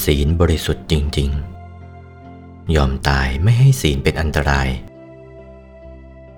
[0.03, 1.29] ศีลบริสุทธิ์จริง
[2.01, 4.69] ๆ ยอมตายไม่ให้ศีลเป็นอันตราย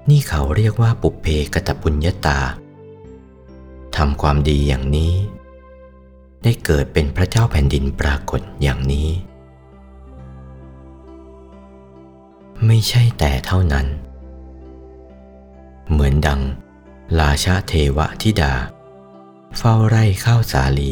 [0.10, 2.40] นี่เขาเรียกว่าปุเพกตปุญญาตา
[3.96, 5.14] ทำความดีอย่างนี้
[6.44, 9.10] ได้เกิดเป็นพระเจ้าแผ่นดินปรากฏอย่างนี้
[12.66, 13.88] ไม่ใช่แต่เท่านั้น
[15.92, 16.42] เหมือนดัง
[17.20, 18.54] ลาชาเทวะทิดา
[19.58, 20.82] เฝ้าไร่ข้าวสาล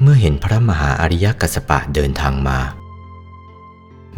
[0.00, 2.58] เมื่อเห็นพระมหาอริยกัสปะเดินทางมา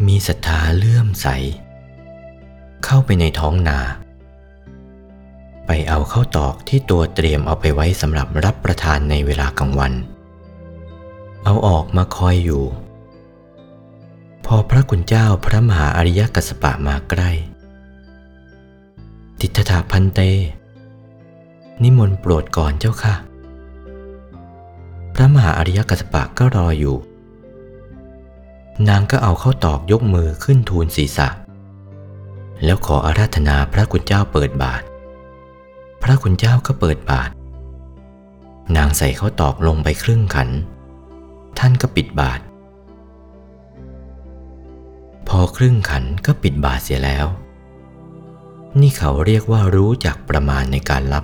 [0.07, 1.27] มีศรัทธาเลื่อมใส
[2.85, 3.79] เข้าไปในท้องนา
[5.65, 9.93] ไปเอาเข้าตอกที่ตัวเตรียมเอาไปไว้สำหรับรับประทานในเวลากลางวัน
[11.43, 12.63] เอาออกมาคอยอยู่
[14.45, 17.31] พอพระคุณเจ้าพระมหาอริยกัสปะมาใกล้
[19.39, 20.19] ติทถาพันเต
[21.83, 23.15] นิมนต์โปรดก่อนเจ้าค่ะ
[25.19, 26.97] ระมหาอริยกัสปะก็รออยู่
[28.89, 31.29] นางก็เอาเข้าตอกยกมือขึ้นทูลศีรษะ
[32.63, 34.81] แล้วขออาราธนาพระคุณเจ้าเปิดบาท
[36.03, 37.29] พระคุณเจ้าก็เปิดบาท
[38.77, 40.49] นางใส่เขาตอกลงไปครึ่งขัน
[41.59, 42.39] ท่านก็ปิดบาท
[45.27, 47.25] พอครึ่งขันก็ปิดบาทเสียแล้ว
[48.81, 51.23] นี่เขาเรียกว่ารู้จักประมาณในการรับ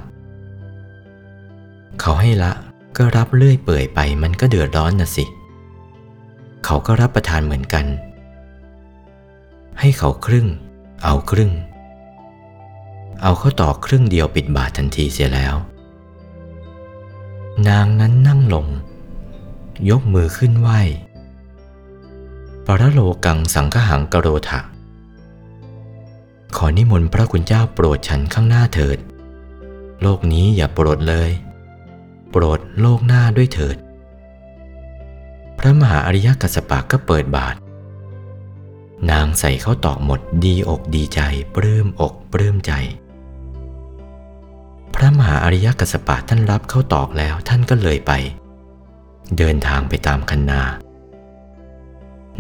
[2.02, 2.52] เขาให้ละ
[2.98, 5.26] ก็รับเลื่อยเปื่อยไปมันก็เดือดร้อนนะสิ
[6.66, 7.86] เขาก็รับประทานเหมือนกัน
[9.80, 10.48] ให้เขาครึ่ง
[11.04, 11.52] เอาครึ่ง
[13.22, 15.56] เอาเข้าต่อครึ่งเดียวปิดบาททันทีเสียแล้ว
[17.68, 18.68] นางนั้นนั่งลง
[19.90, 20.70] ยกมือขึ้นไหว
[22.66, 24.60] ปรโลกังสังฆหังกโรธะ
[26.56, 28.98] ขอนิมนต์พระคุณเจ้าโปรดฉันข้างหน้าเถิด
[30.02, 31.30] โลกนี้อย่าโปรดเลย
[32.36, 33.78] โปรดโลกหน้าด้วยเถิด
[35.60, 37.56] พระมหาอริยกัสปะก็เปิดบาท
[39.12, 41.22] นางใส่เข้าตอกหมดดีอกดีใจ
[41.56, 42.72] ปลื้มอกปลื้มใจ
[44.96, 48.12] พระมหาอริยกัสปะท่านรับเข้าตอกแล้วท่านก็เลยไป
[49.38, 50.62] เดินทางไปตามคันนา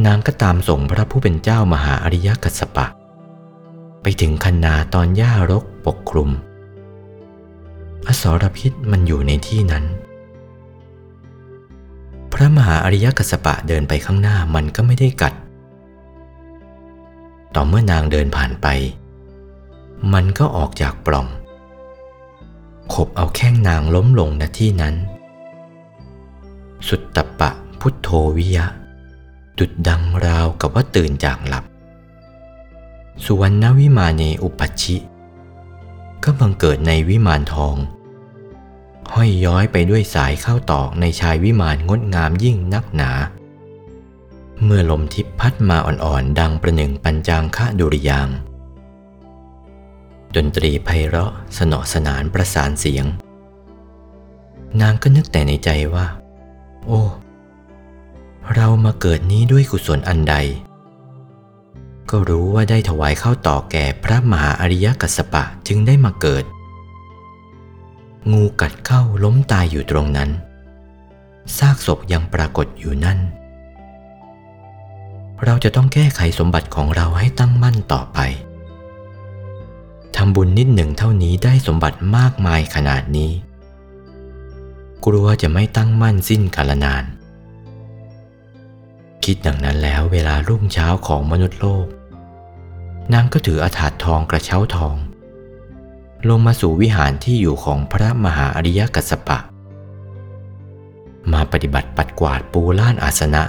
[0.05, 2.87] นางก็ตามส่งพระผู้เป็นเจ้ามหาอริยกัสปะ
[4.01, 6.31] ไปถึงคันนาตอนหญ้ารกปกคลุม
[8.07, 9.85] อสรพิษมันอยู่ในที่นั้น
[12.31, 15.33] พระมหาอริยกัสปะเดินไปข้างหน้ามันก็ไม่ได้กัด
[17.55, 18.67] ต่อเมื่อนางเดินผ่านไป
[20.13, 21.27] มันก็ออกจากปล่อง
[22.93, 24.95] ขบเอาแข้งนางล้มลงณที่นั้น
[26.87, 28.65] สุดตปะพุทโธวิยะ
[29.57, 31.65] ดุดดังราวกับว่าตื่นจากหลับ
[33.23, 34.97] สุวรรณวิมาเนอุปัชิ
[36.23, 37.75] ก็บังเกิดในวิมานทอง
[39.13, 43.11] ห้อยย้อยไปด้วยสายเข้าตอกในชายวิมานงดงามยิ่งนักหนา
[44.63, 48.29] เมื่อลมทิพพัดมาอ่อนๆ ดังประหนึ่งปัญจางคะดุริยาง
[50.35, 53.05] ดนตรีไพเราะสนอสนานประสานเสียง
[54.81, 56.07] นางก็นึกแต่ในใจว่า
[56.87, 57.01] โอ้
[58.55, 60.35] เรามาเกิดนี้ด้วยกุศลอันใด
[62.09, 66.43] ก็รู้ว่าได้ถวายข้าวต่อแก่พระมหาอริยกัสปะจึงได้มาเกิด
[68.31, 70.29] งูกัดเข้าล้มตายอยู่ตรงนั้น
[71.57, 73.19] ซากศพยังปรากฏอยู่นั่น
[75.43, 78.19] เราจะต้องแก้ไขสมบัติของเราให้ตั้งมั่นต่อไป
[80.15, 83.31] ทำบุญนิดหนึ่งเท่านี้ได้สมบัติมากมายขนาดนี้
[85.05, 87.03] กลัวจะไม่ตั้งมั่นสิ้นกาลนาน
[89.25, 91.87] คิดดังนั้นแล้วเวลารุ่งเช้าของมนุษย์โลก
[93.13, 94.95] นางก็ถืออาถาดทองกระเช้าทอง
[96.29, 99.37] ลงมาสู่วิหารที่อยู่ของพระมหาอริยกัสสปะ
[101.33, 103.43] มาปฏิบัติปัดกวาดปูล้านอาสนะ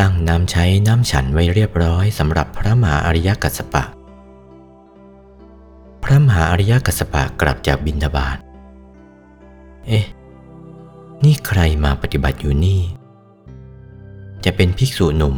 [0.00, 3.84] ตั้งน้ำใช้น้ำฉันไว้เรียบร้อยสำหรับพระมหาอริยกัสสปะ
[6.04, 8.36] พระมหาอริยกัสสปะกลับจากบินทบาท
[9.86, 10.04] เอ๊ะ
[11.24, 12.80] นี่ใครมาปฏิบัติอยู่นี่
[14.46, 15.36] จะเป็นภิกษุหนุ่ม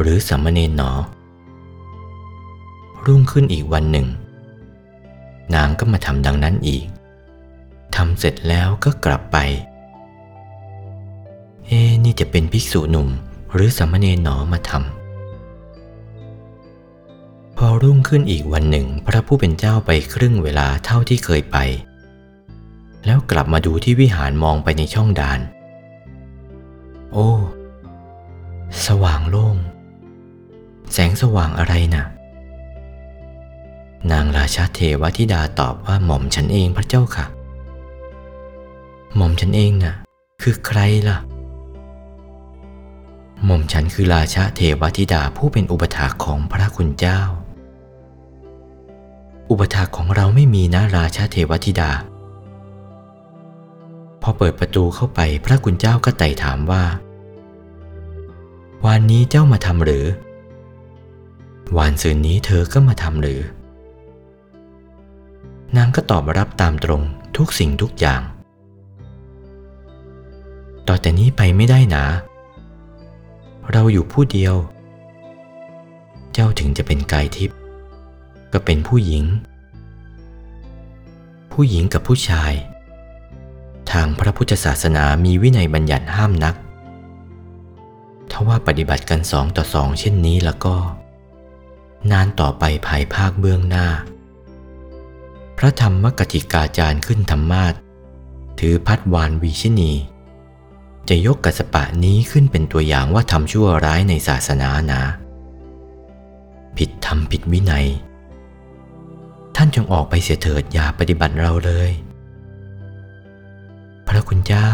[0.00, 0.90] หรือสามเณรหนอ
[3.06, 4.06] รุ่งขึ้นอีกวันหนึ่ง
[5.54, 6.84] นางก็มาทำดังนั้นอีก
[7.96, 9.36] ทำเสร็จแล้วก็กลับไป
[11.66, 13.08] เอ๊นี่จะเป็นภิกษุหนุ่ม
[13.52, 21.56] หรือสามเณรหนอมาทำพอรุ่งขึ้นอีกวันหนึ่ง พระผู้เป็นเจ้าไปครึ่งเวลาเท่าที่เคยไป
[23.06, 25.40] แล้วกลับมาดูที่วิหารมองไปในช่องดาน
[27.14, 27.30] โอ้
[28.86, 29.56] สว่างโล่ง
[30.92, 32.04] แสงสว่างอะไรนะ่ะ
[34.10, 37.26] นางราชาเทวธิดาตอบว่าหม่อมฉันเองพระเจ้าค่ะ
[39.16, 39.94] หม่อมฉันเองน่ะ
[40.42, 41.18] คือใครล่ะ
[43.44, 47.20] หม่อมฉันคือราชาเทวธิดาผู้เป็นอุปถาของพระคุณเจ้า
[49.50, 51.90] อุปถาของเราไม่มีนะราชาเทวธิดา
[54.22, 56.84] พอเปิดประตูเข้าไปพระคุณเจ้าก็ไต่ถามว่า
[58.84, 60.04] วันนี้เจ้ามาทำหรือ
[61.78, 63.40] วันซืนนี้เธอก็มาทำหรือ
[65.76, 67.02] นางก็ตอบรับตามตรง
[67.36, 68.22] ทุกสิ่งทุกอย่าง
[70.88, 72.06] ต่อแต่นี้ไปไม่ได้นะ
[73.72, 74.54] เราอยู่ผู้เดียว
[76.32, 77.56] เจ้าถึงจะเป็นกายทิพย์
[78.52, 79.24] ก็เป็นผู้หญิง
[81.52, 82.52] ผู้หญิงกับผู้ชาย
[83.92, 86.54] ทางพระพุทธศาสนามีวินัยบัญญัติห้ามนัก
[88.38, 90.76] ถ้าว่าปฏิบัติกันสองต่อสองเช่นนี้แล้วก็
[92.12, 93.86] นานต่อไปภายภาคเบื้องหน้า
[95.58, 97.74] พระธรรมกติกาจารย์ขึ้นธรรมาท
[98.60, 99.92] ถือพัดวานวีชินี
[101.08, 105.02] จะยกกัสปะนี้ขึ้นเป็นตัวอย่างว่าทำชั่วร้ายในศาสนานะ
[106.76, 107.86] ผิดธรรมผิดวินัย
[109.56, 111.90] ท่านจงออกไปเสียเถิดอย่าปฏิบัติเราเลย
[114.08, 114.68] พระคุณเจ้า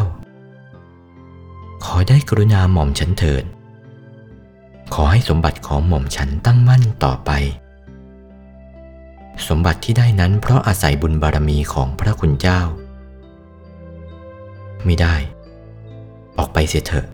[1.84, 3.46] ขอได้กรุณาหม่อมฉันเถิด
[4.92, 7.30] ขอให้สมบัติของหม่อมฉันตั้งมั่นต่อไป
[9.48, 12.60] สมบัติที่ได้นั้นเพราะอาศัยบุญบารมีของพระคุณเจ้า
[14.84, 15.14] ไม่ได้
[16.38, 17.06] ออกไปเสียเถอะ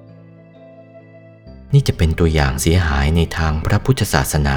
[1.72, 4.56] นี่จะเป็นตัวอย่างเสียหายในทางพระพุทธศาสนา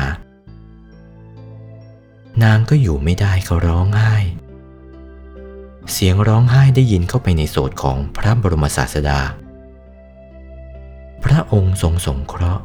[2.44, 4.16] นางก็อยู่ไม่ได้เขาร้องไห้
[5.92, 9.20] เสียงร้องไห้ได้ยินเข้าไปในโสดของพระบรมศาสดา
[11.24, 12.64] พระองค์ทรงสงเคราะห์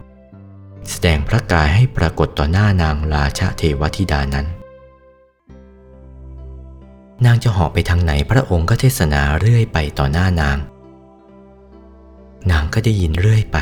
[0.90, 4.46] แสดงพระกายให้ปรากฏต่อหน้านางราชเทวธิดานั้น
[7.25, 10.59] นางจะเหาะไปทางไหนพระองค์ก็เทศนาเรื่อยไปต่อหน้านาง
[12.51, 13.59] นางก็ได้ยินเรื่อยไป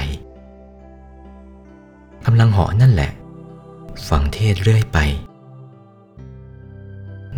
[2.26, 3.10] กำลังเหาะนั่นแหละ
[4.08, 4.98] ฟังเทศเรื่อยไป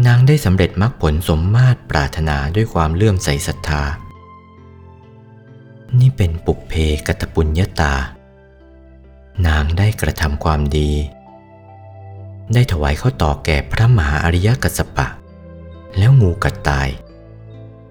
[0.06, 3.82] นางได้สำเร็จมรรคผลสมมาตรปรารถนาด้วยความเลื่อมใสศรัทธา
[6.00, 6.74] นี่เป็นปุกเพ
[7.06, 7.94] กตปุญญาตา
[9.46, 10.90] นางได้กระทำความดี
[12.54, 15.06] ได้ถวายข้าวต่อแก่พระมหาอริยกัสปะ
[15.98, 16.88] แล้วงูกัดตาย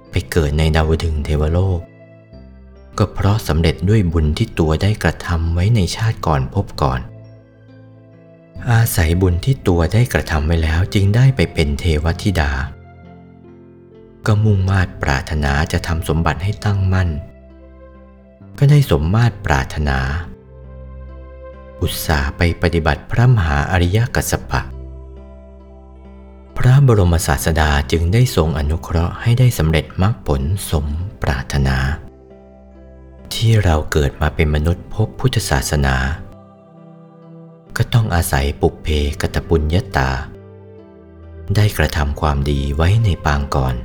[0.10, 1.80] ไปเกิดในดาวดึงเทวโลก
[2.98, 7.00] ก็เพราะสำเร็จด้วยบุญที่ตัวได้กระทำไว้ในชาติก่อนพบก่อน
[8.70, 12.52] อาศัยบุญที่ตัวได้กระทำไว้แล้วจึงได้ไปเป็นเทวธิดา
[14.26, 17.10] ก็มุ่งมาตรปรารถนาจะทำสมบัติให้ตั้งมั่น
[18.58, 20.00] ก็ได้สมมาตรปรารถนา
[21.82, 24.62] อุตสาไปปฏิบัติพระมหาอริยกัสสปะ
[26.58, 30.42] พระบรมศาสดาจึงได้ทรงอนุเคราะห์ให้ได้สำเร็จมรรคผล
[30.72, 30.86] สม
[31.22, 31.78] ปรารถนา
[33.34, 35.96] ที่เราเกิดมาเป็นมนุษย์พบพุทธศาสนา
[37.78, 38.88] ก็ต้องอาศัยปุเพ
[39.22, 40.12] กตปุญญาตา
[41.56, 43.76] ได้กระทำความดีไว้ในปางก่อน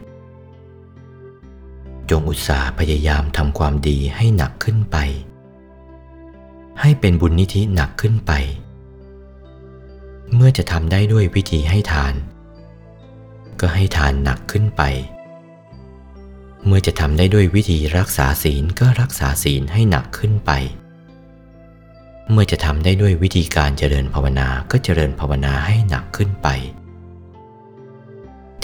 [2.10, 4.96] จงอุตสาห์พยายามทำความดีให้หนักขึ้นไป
[6.80, 8.32] ให้เป็นบุญนิธิหนักขึ้นไป
[10.34, 12.14] เมื่อจะทำได้ด้วยวิธีให้ทาน
[13.60, 14.82] ก็ให้ทานหนักขึ้นไป
[16.66, 20.50] เมื่อจะทำได้ด้วยวิธีรักษาศีลก็รักษาศีลให้หนักขึ้นไป
[22.30, 26.48] เมื่อจะทำได้ด้วยวิธีการเจริญภาวนาก็เจริญภาวนาให้หนักขึ้นไป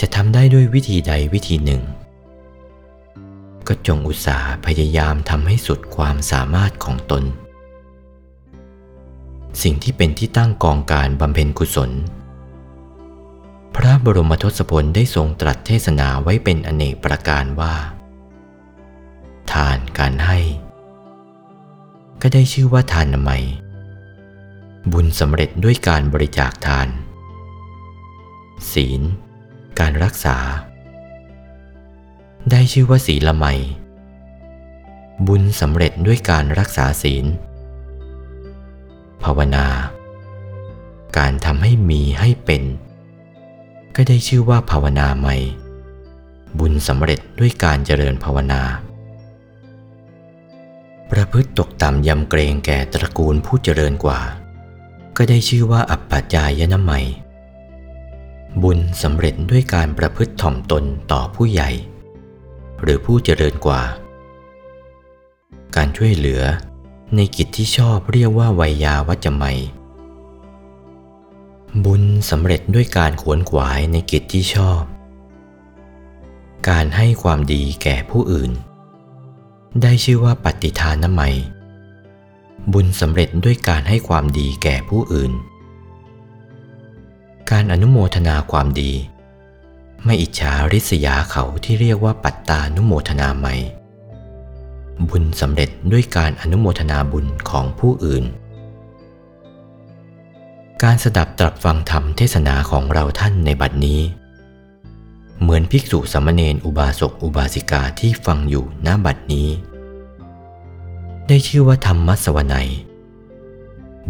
[0.01, 1.83] จะทำได้ด้วยวิธีใดวิธีหนึ่ง
[3.69, 7.25] ก็จงอุตสาห์พยายามทำให้สุดความสามารถของตน
[9.63, 11.91] สิ่งที่เป็นที่ตั้งกองการบำเพ็ญกุศล
[13.75, 17.75] พระบรมทศพลได้ทรงตรัสเทศนาไว้เป็นอเนกประการว่า
[19.53, 20.39] ทานการให้
[22.23, 23.45] ก็ได้ชื่อว่าทานนามัย
[24.93, 26.89] บุญสำเร็จด้วยการบริจาคทาน
[28.73, 29.03] ศีล
[29.79, 30.39] การรักษา
[32.51, 33.61] ได้ชื่อว่าศีลไมย
[35.27, 37.25] บุญสำเร็จด้วยการรักษาศีล
[39.27, 39.67] ภาวนา
[41.19, 42.63] การทำให้มีให้เป็น
[43.97, 45.37] ก็ได้ชื่อว่าภาวนาใหม่
[46.59, 48.63] บุญสำเร็จด้วยการเจริญภาวนา
[51.11, 54.21] ประพฤติตกต่ำยำเกรงแก่ตระกูลผู้เจริญกว่า
[55.17, 57.01] ก็ได้ชื่อว่าอัปปัจจายนะใหม่
[58.63, 61.71] บุญสำเร็จด้วยการประพฤติถ่อมตนต่อผู้ใหญ่
[62.83, 63.83] หรือผู้เจริญกว่า
[65.77, 66.43] การช่วยเหลือ
[67.15, 69.45] ในกิจที่ชอบเรียกว่าวัยาวัจจะไม
[71.85, 74.83] บุญสำเร็จด้วยการขวนขวายในกิจที่ชอบ
[76.69, 78.53] การให้ความดีแก่ผู้อื่น
[79.83, 81.23] ได้ชื่อว่าปฏิทานไม
[82.73, 85.33] บุญสำเร็จด้วยการให้ความดีแก่ผู้อื่น
[87.51, 88.93] การอนุโมทนาความดี
[90.05, 93.47] ไม่อิจฉาริษยาเขาที่เรียกว่าปัตตานุโมทนาไม
[95.09, 98.25] บุญสำเร็จด้วยการอนุโมทนาบุญของผู้อื่น
[100.83, 104.01] การสดับตรับฟังธรรมเทศนาของเราท่านในบัดนี้
[105.41, 109.49] เหมือนภิกษุสมณเณรอุบาสกอุบาสิกาที่ฟังอยู่ณบัดนี้
[111.29, 112.71] ได้ชื่อว่าธรรมสวนัย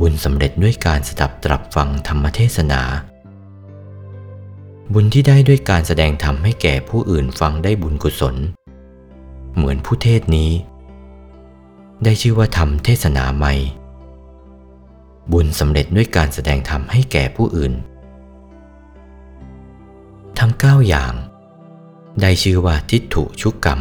[0.01, 2.83] บุญสำเร็จด้วยการสดับตรับฟังธรรมเทศนา
[4.93, 8.37] บุญที่ได้ด้วยการแสดงธรรมให้แก่ผู้อื่นฟังได้บุญกุศล
[9.55, 10.51] เหมือนผู้เทศนี้
[12.05, 13.55] ได้ชื่อว่าธรรมเทศนาใหม่
[15.33, 17.73] บุญสำเร็จด้วยการแสดงธรรมให้แก่ผู้อื่น
[20.39, 21.15] ทั้งเก้าอย่าง
[22.21, 23.81] ได้ชื่อว่าทิฏฐุชุกกรรม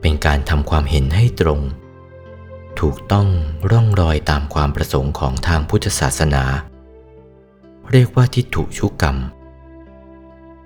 [0.00, 1.60] เป็นการทำความเห็นให้ตรง
[2.80, 3.28] ถูกต้อง
[3.70, 6.44] ร่องรอยตามความประสงค์ของทางพุทธศาสนา
[7.90, 9.16] เรียกว่าทิฏฐุชุกกรรม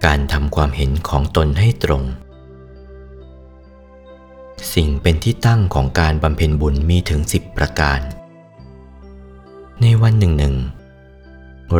[0.04, 2.02] การทำความเห็นของตนให้ตรง
[4.74, 8.00] สิ่งเป็นที่ตั้งของการบำเพ็ญบุญมีถึงสิบประการ
[9.82, 10.56] ในวันหนึ่งหนึ่ง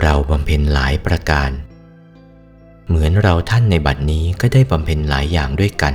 [0.01, 1.51] เราบำเพ็ญหลายประการ
[2.87, 5.95] เหมือนเราท่านในบัดนี้ก็ได้บำเพ็ญหลายอย่างด้วยกัน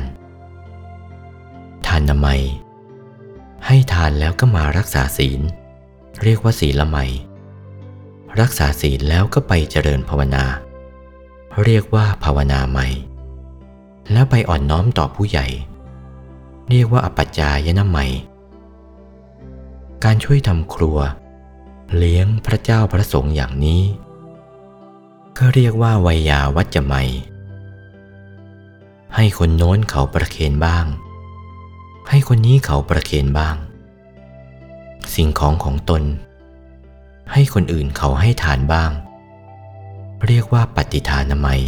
[1.86, 2.42] ทานนามัย
[3.66, 5.42] ให้ทานแล้วก็มารักษาศีล
[6.24, 6.98] เรียกว่าศีลละไม
[8.40, 10.46] รักษาศีลแล้วก็ไปเจริญภาวนา
[11.64, 12.88] เรียกว่าภาวนาใหม่
[14.12, 15.48] แล้วไปอ่อนน้อมต่อผู้ใหญ่
[16.70, 18.06] เรียกว่าอปัจจายนะใหม่
[20.04, 20.98] การช่วยทำครัว
[21.98, 23.82] เลี้ยงพระเจ้าพระสงฆ์อย่างนี้
[25.38, 26.96] ก็เรียกว่าวัยาวัจจะไม
[29.16, 30.86] ให้คนโน้นเขาประเคนบ้าง
[32.10, 33.56] ให้คนนี้เขาประเคนบ้าง
[35.14, 36.04] สิ่งของของตน
[37.32, 38.92] ให้คนอื่นเขาให้ทานบ้าง
[40.28, 41.62] เรียกว่าปฏิทานามัย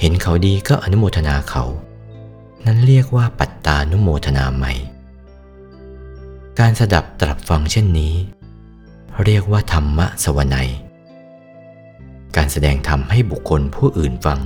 [0.00, 1.64] เห็นเขาดีก็อนุโมทนาเขา
[2.66, 4.72] นั้นเรียกว่าปัตตานุโมทนาใหม่
[6.58, 8.14] การสดับตรับฟังเช่นนี้
[9.24, 10.70] เรียกว่าธรรมะสวนัย
[12.36, 14.40] การแสดงธรรมให้บุคคลผู้อื่นฟัง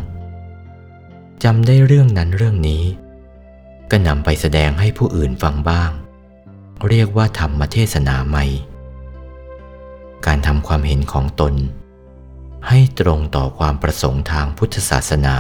[1.45, 2.83] จำได้เรื่องนั้นเรื่องนี้
[3.91, 5.91] ก็นำไปแสดงให้ผู้อื่นฟังบ้าง
[6.89, 8.45] เรียกว่าธรรมเทศนาใหม่
[10.27, 11.55] การทำความเห็นของตน
[12.69, 15.37] ให้ตรงต่อความประสงค์ทางพุทธศาสนา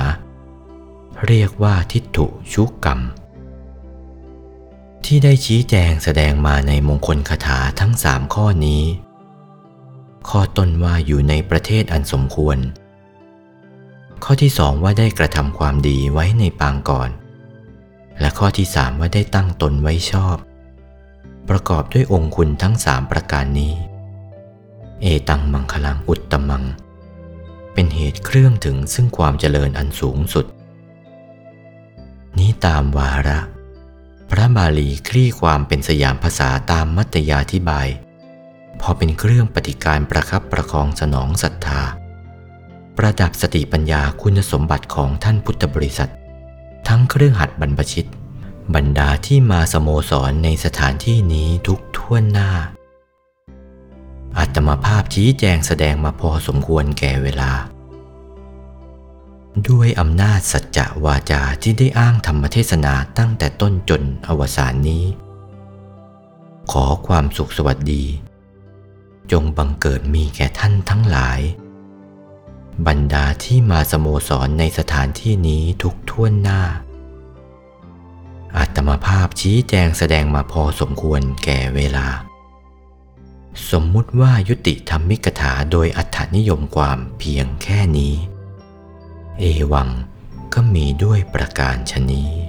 [1.22, 3.00] เรียกว่าทิฏฐุชุกกรรม
[5.04, 8.82] ที่ได้ชี้แจงแสดงมาในมงคลคาถาทั้งสามข้อนี้
[10.28, 12.58] ข้อต้นว่าอยู่ในประเทศอันสมควร
[14.24, 17.10] ข้อที่สองว่าได้กระทำความดีไว้ในปางก่อน
[18.20, 20.36] และข้อที่สามว่าได้ตั้งตนไว้ชอบ
[21.48, 23.74] ประกอบด้วยองคุณทั้งสามประการนี้
[25.02, 26.64] เอตังมังคลังอุตตมัง
[27.74, 30.46] เป็นเหตุเครื่องถึงซึ่งความเจริญอันสูงสุด
[32.38, 33.38] นี้ตามวาระ
[34.30, 37.88] พระบาลีคลี่ความเป็นสยามภาษาตามมัตยาธิบาย
[38.80, 41.82] พอเป็นเครื่องปฏิการประคับประคองสนองศรัทธา
[42.96, 46.10] ประดับสติปัญญาคุณสมบัติของท่านพุทธบริษัท
[46.88, 48.08] ทั้งเครื่องหัดบรรพชิต
[48.74, 52.50] บรรดาที่มาสโมสรในสถานที่นี้ทุกท่วนหน้า
[54.38, 57.52] อัตมาภาพชี้แจงแสดงมาพอสมควรแก่เวลา
[59.68, 65.04] ด้วยอำนาจสัจจะวาจาที่ได้อ้างธรรมเทศนาตั้งแต่ต้นจนอวสานนี้
[66.72, 68.04] ขอความสุขสวัสดี
[69.32, 71.40] จงบังเกิดมีแก่ท่านทั้งหลาย
[72.86, 76.62] บรรดาที่มาสโมสรในสถานที่นี้ทุกท่วนหน้า
[78.56, 82.06] อาตมาภาพชี้แจงแสดงมาพอสมควรแก่เวลา
[83.70, 88.14] สมมุติว่ายุติธรรมิกถาโดยอัถนิยมความเพียงแค่นี้
[89.38, 89.88] เอวัง
[90.54, 92.43] ก็มีด้วยประการชนี้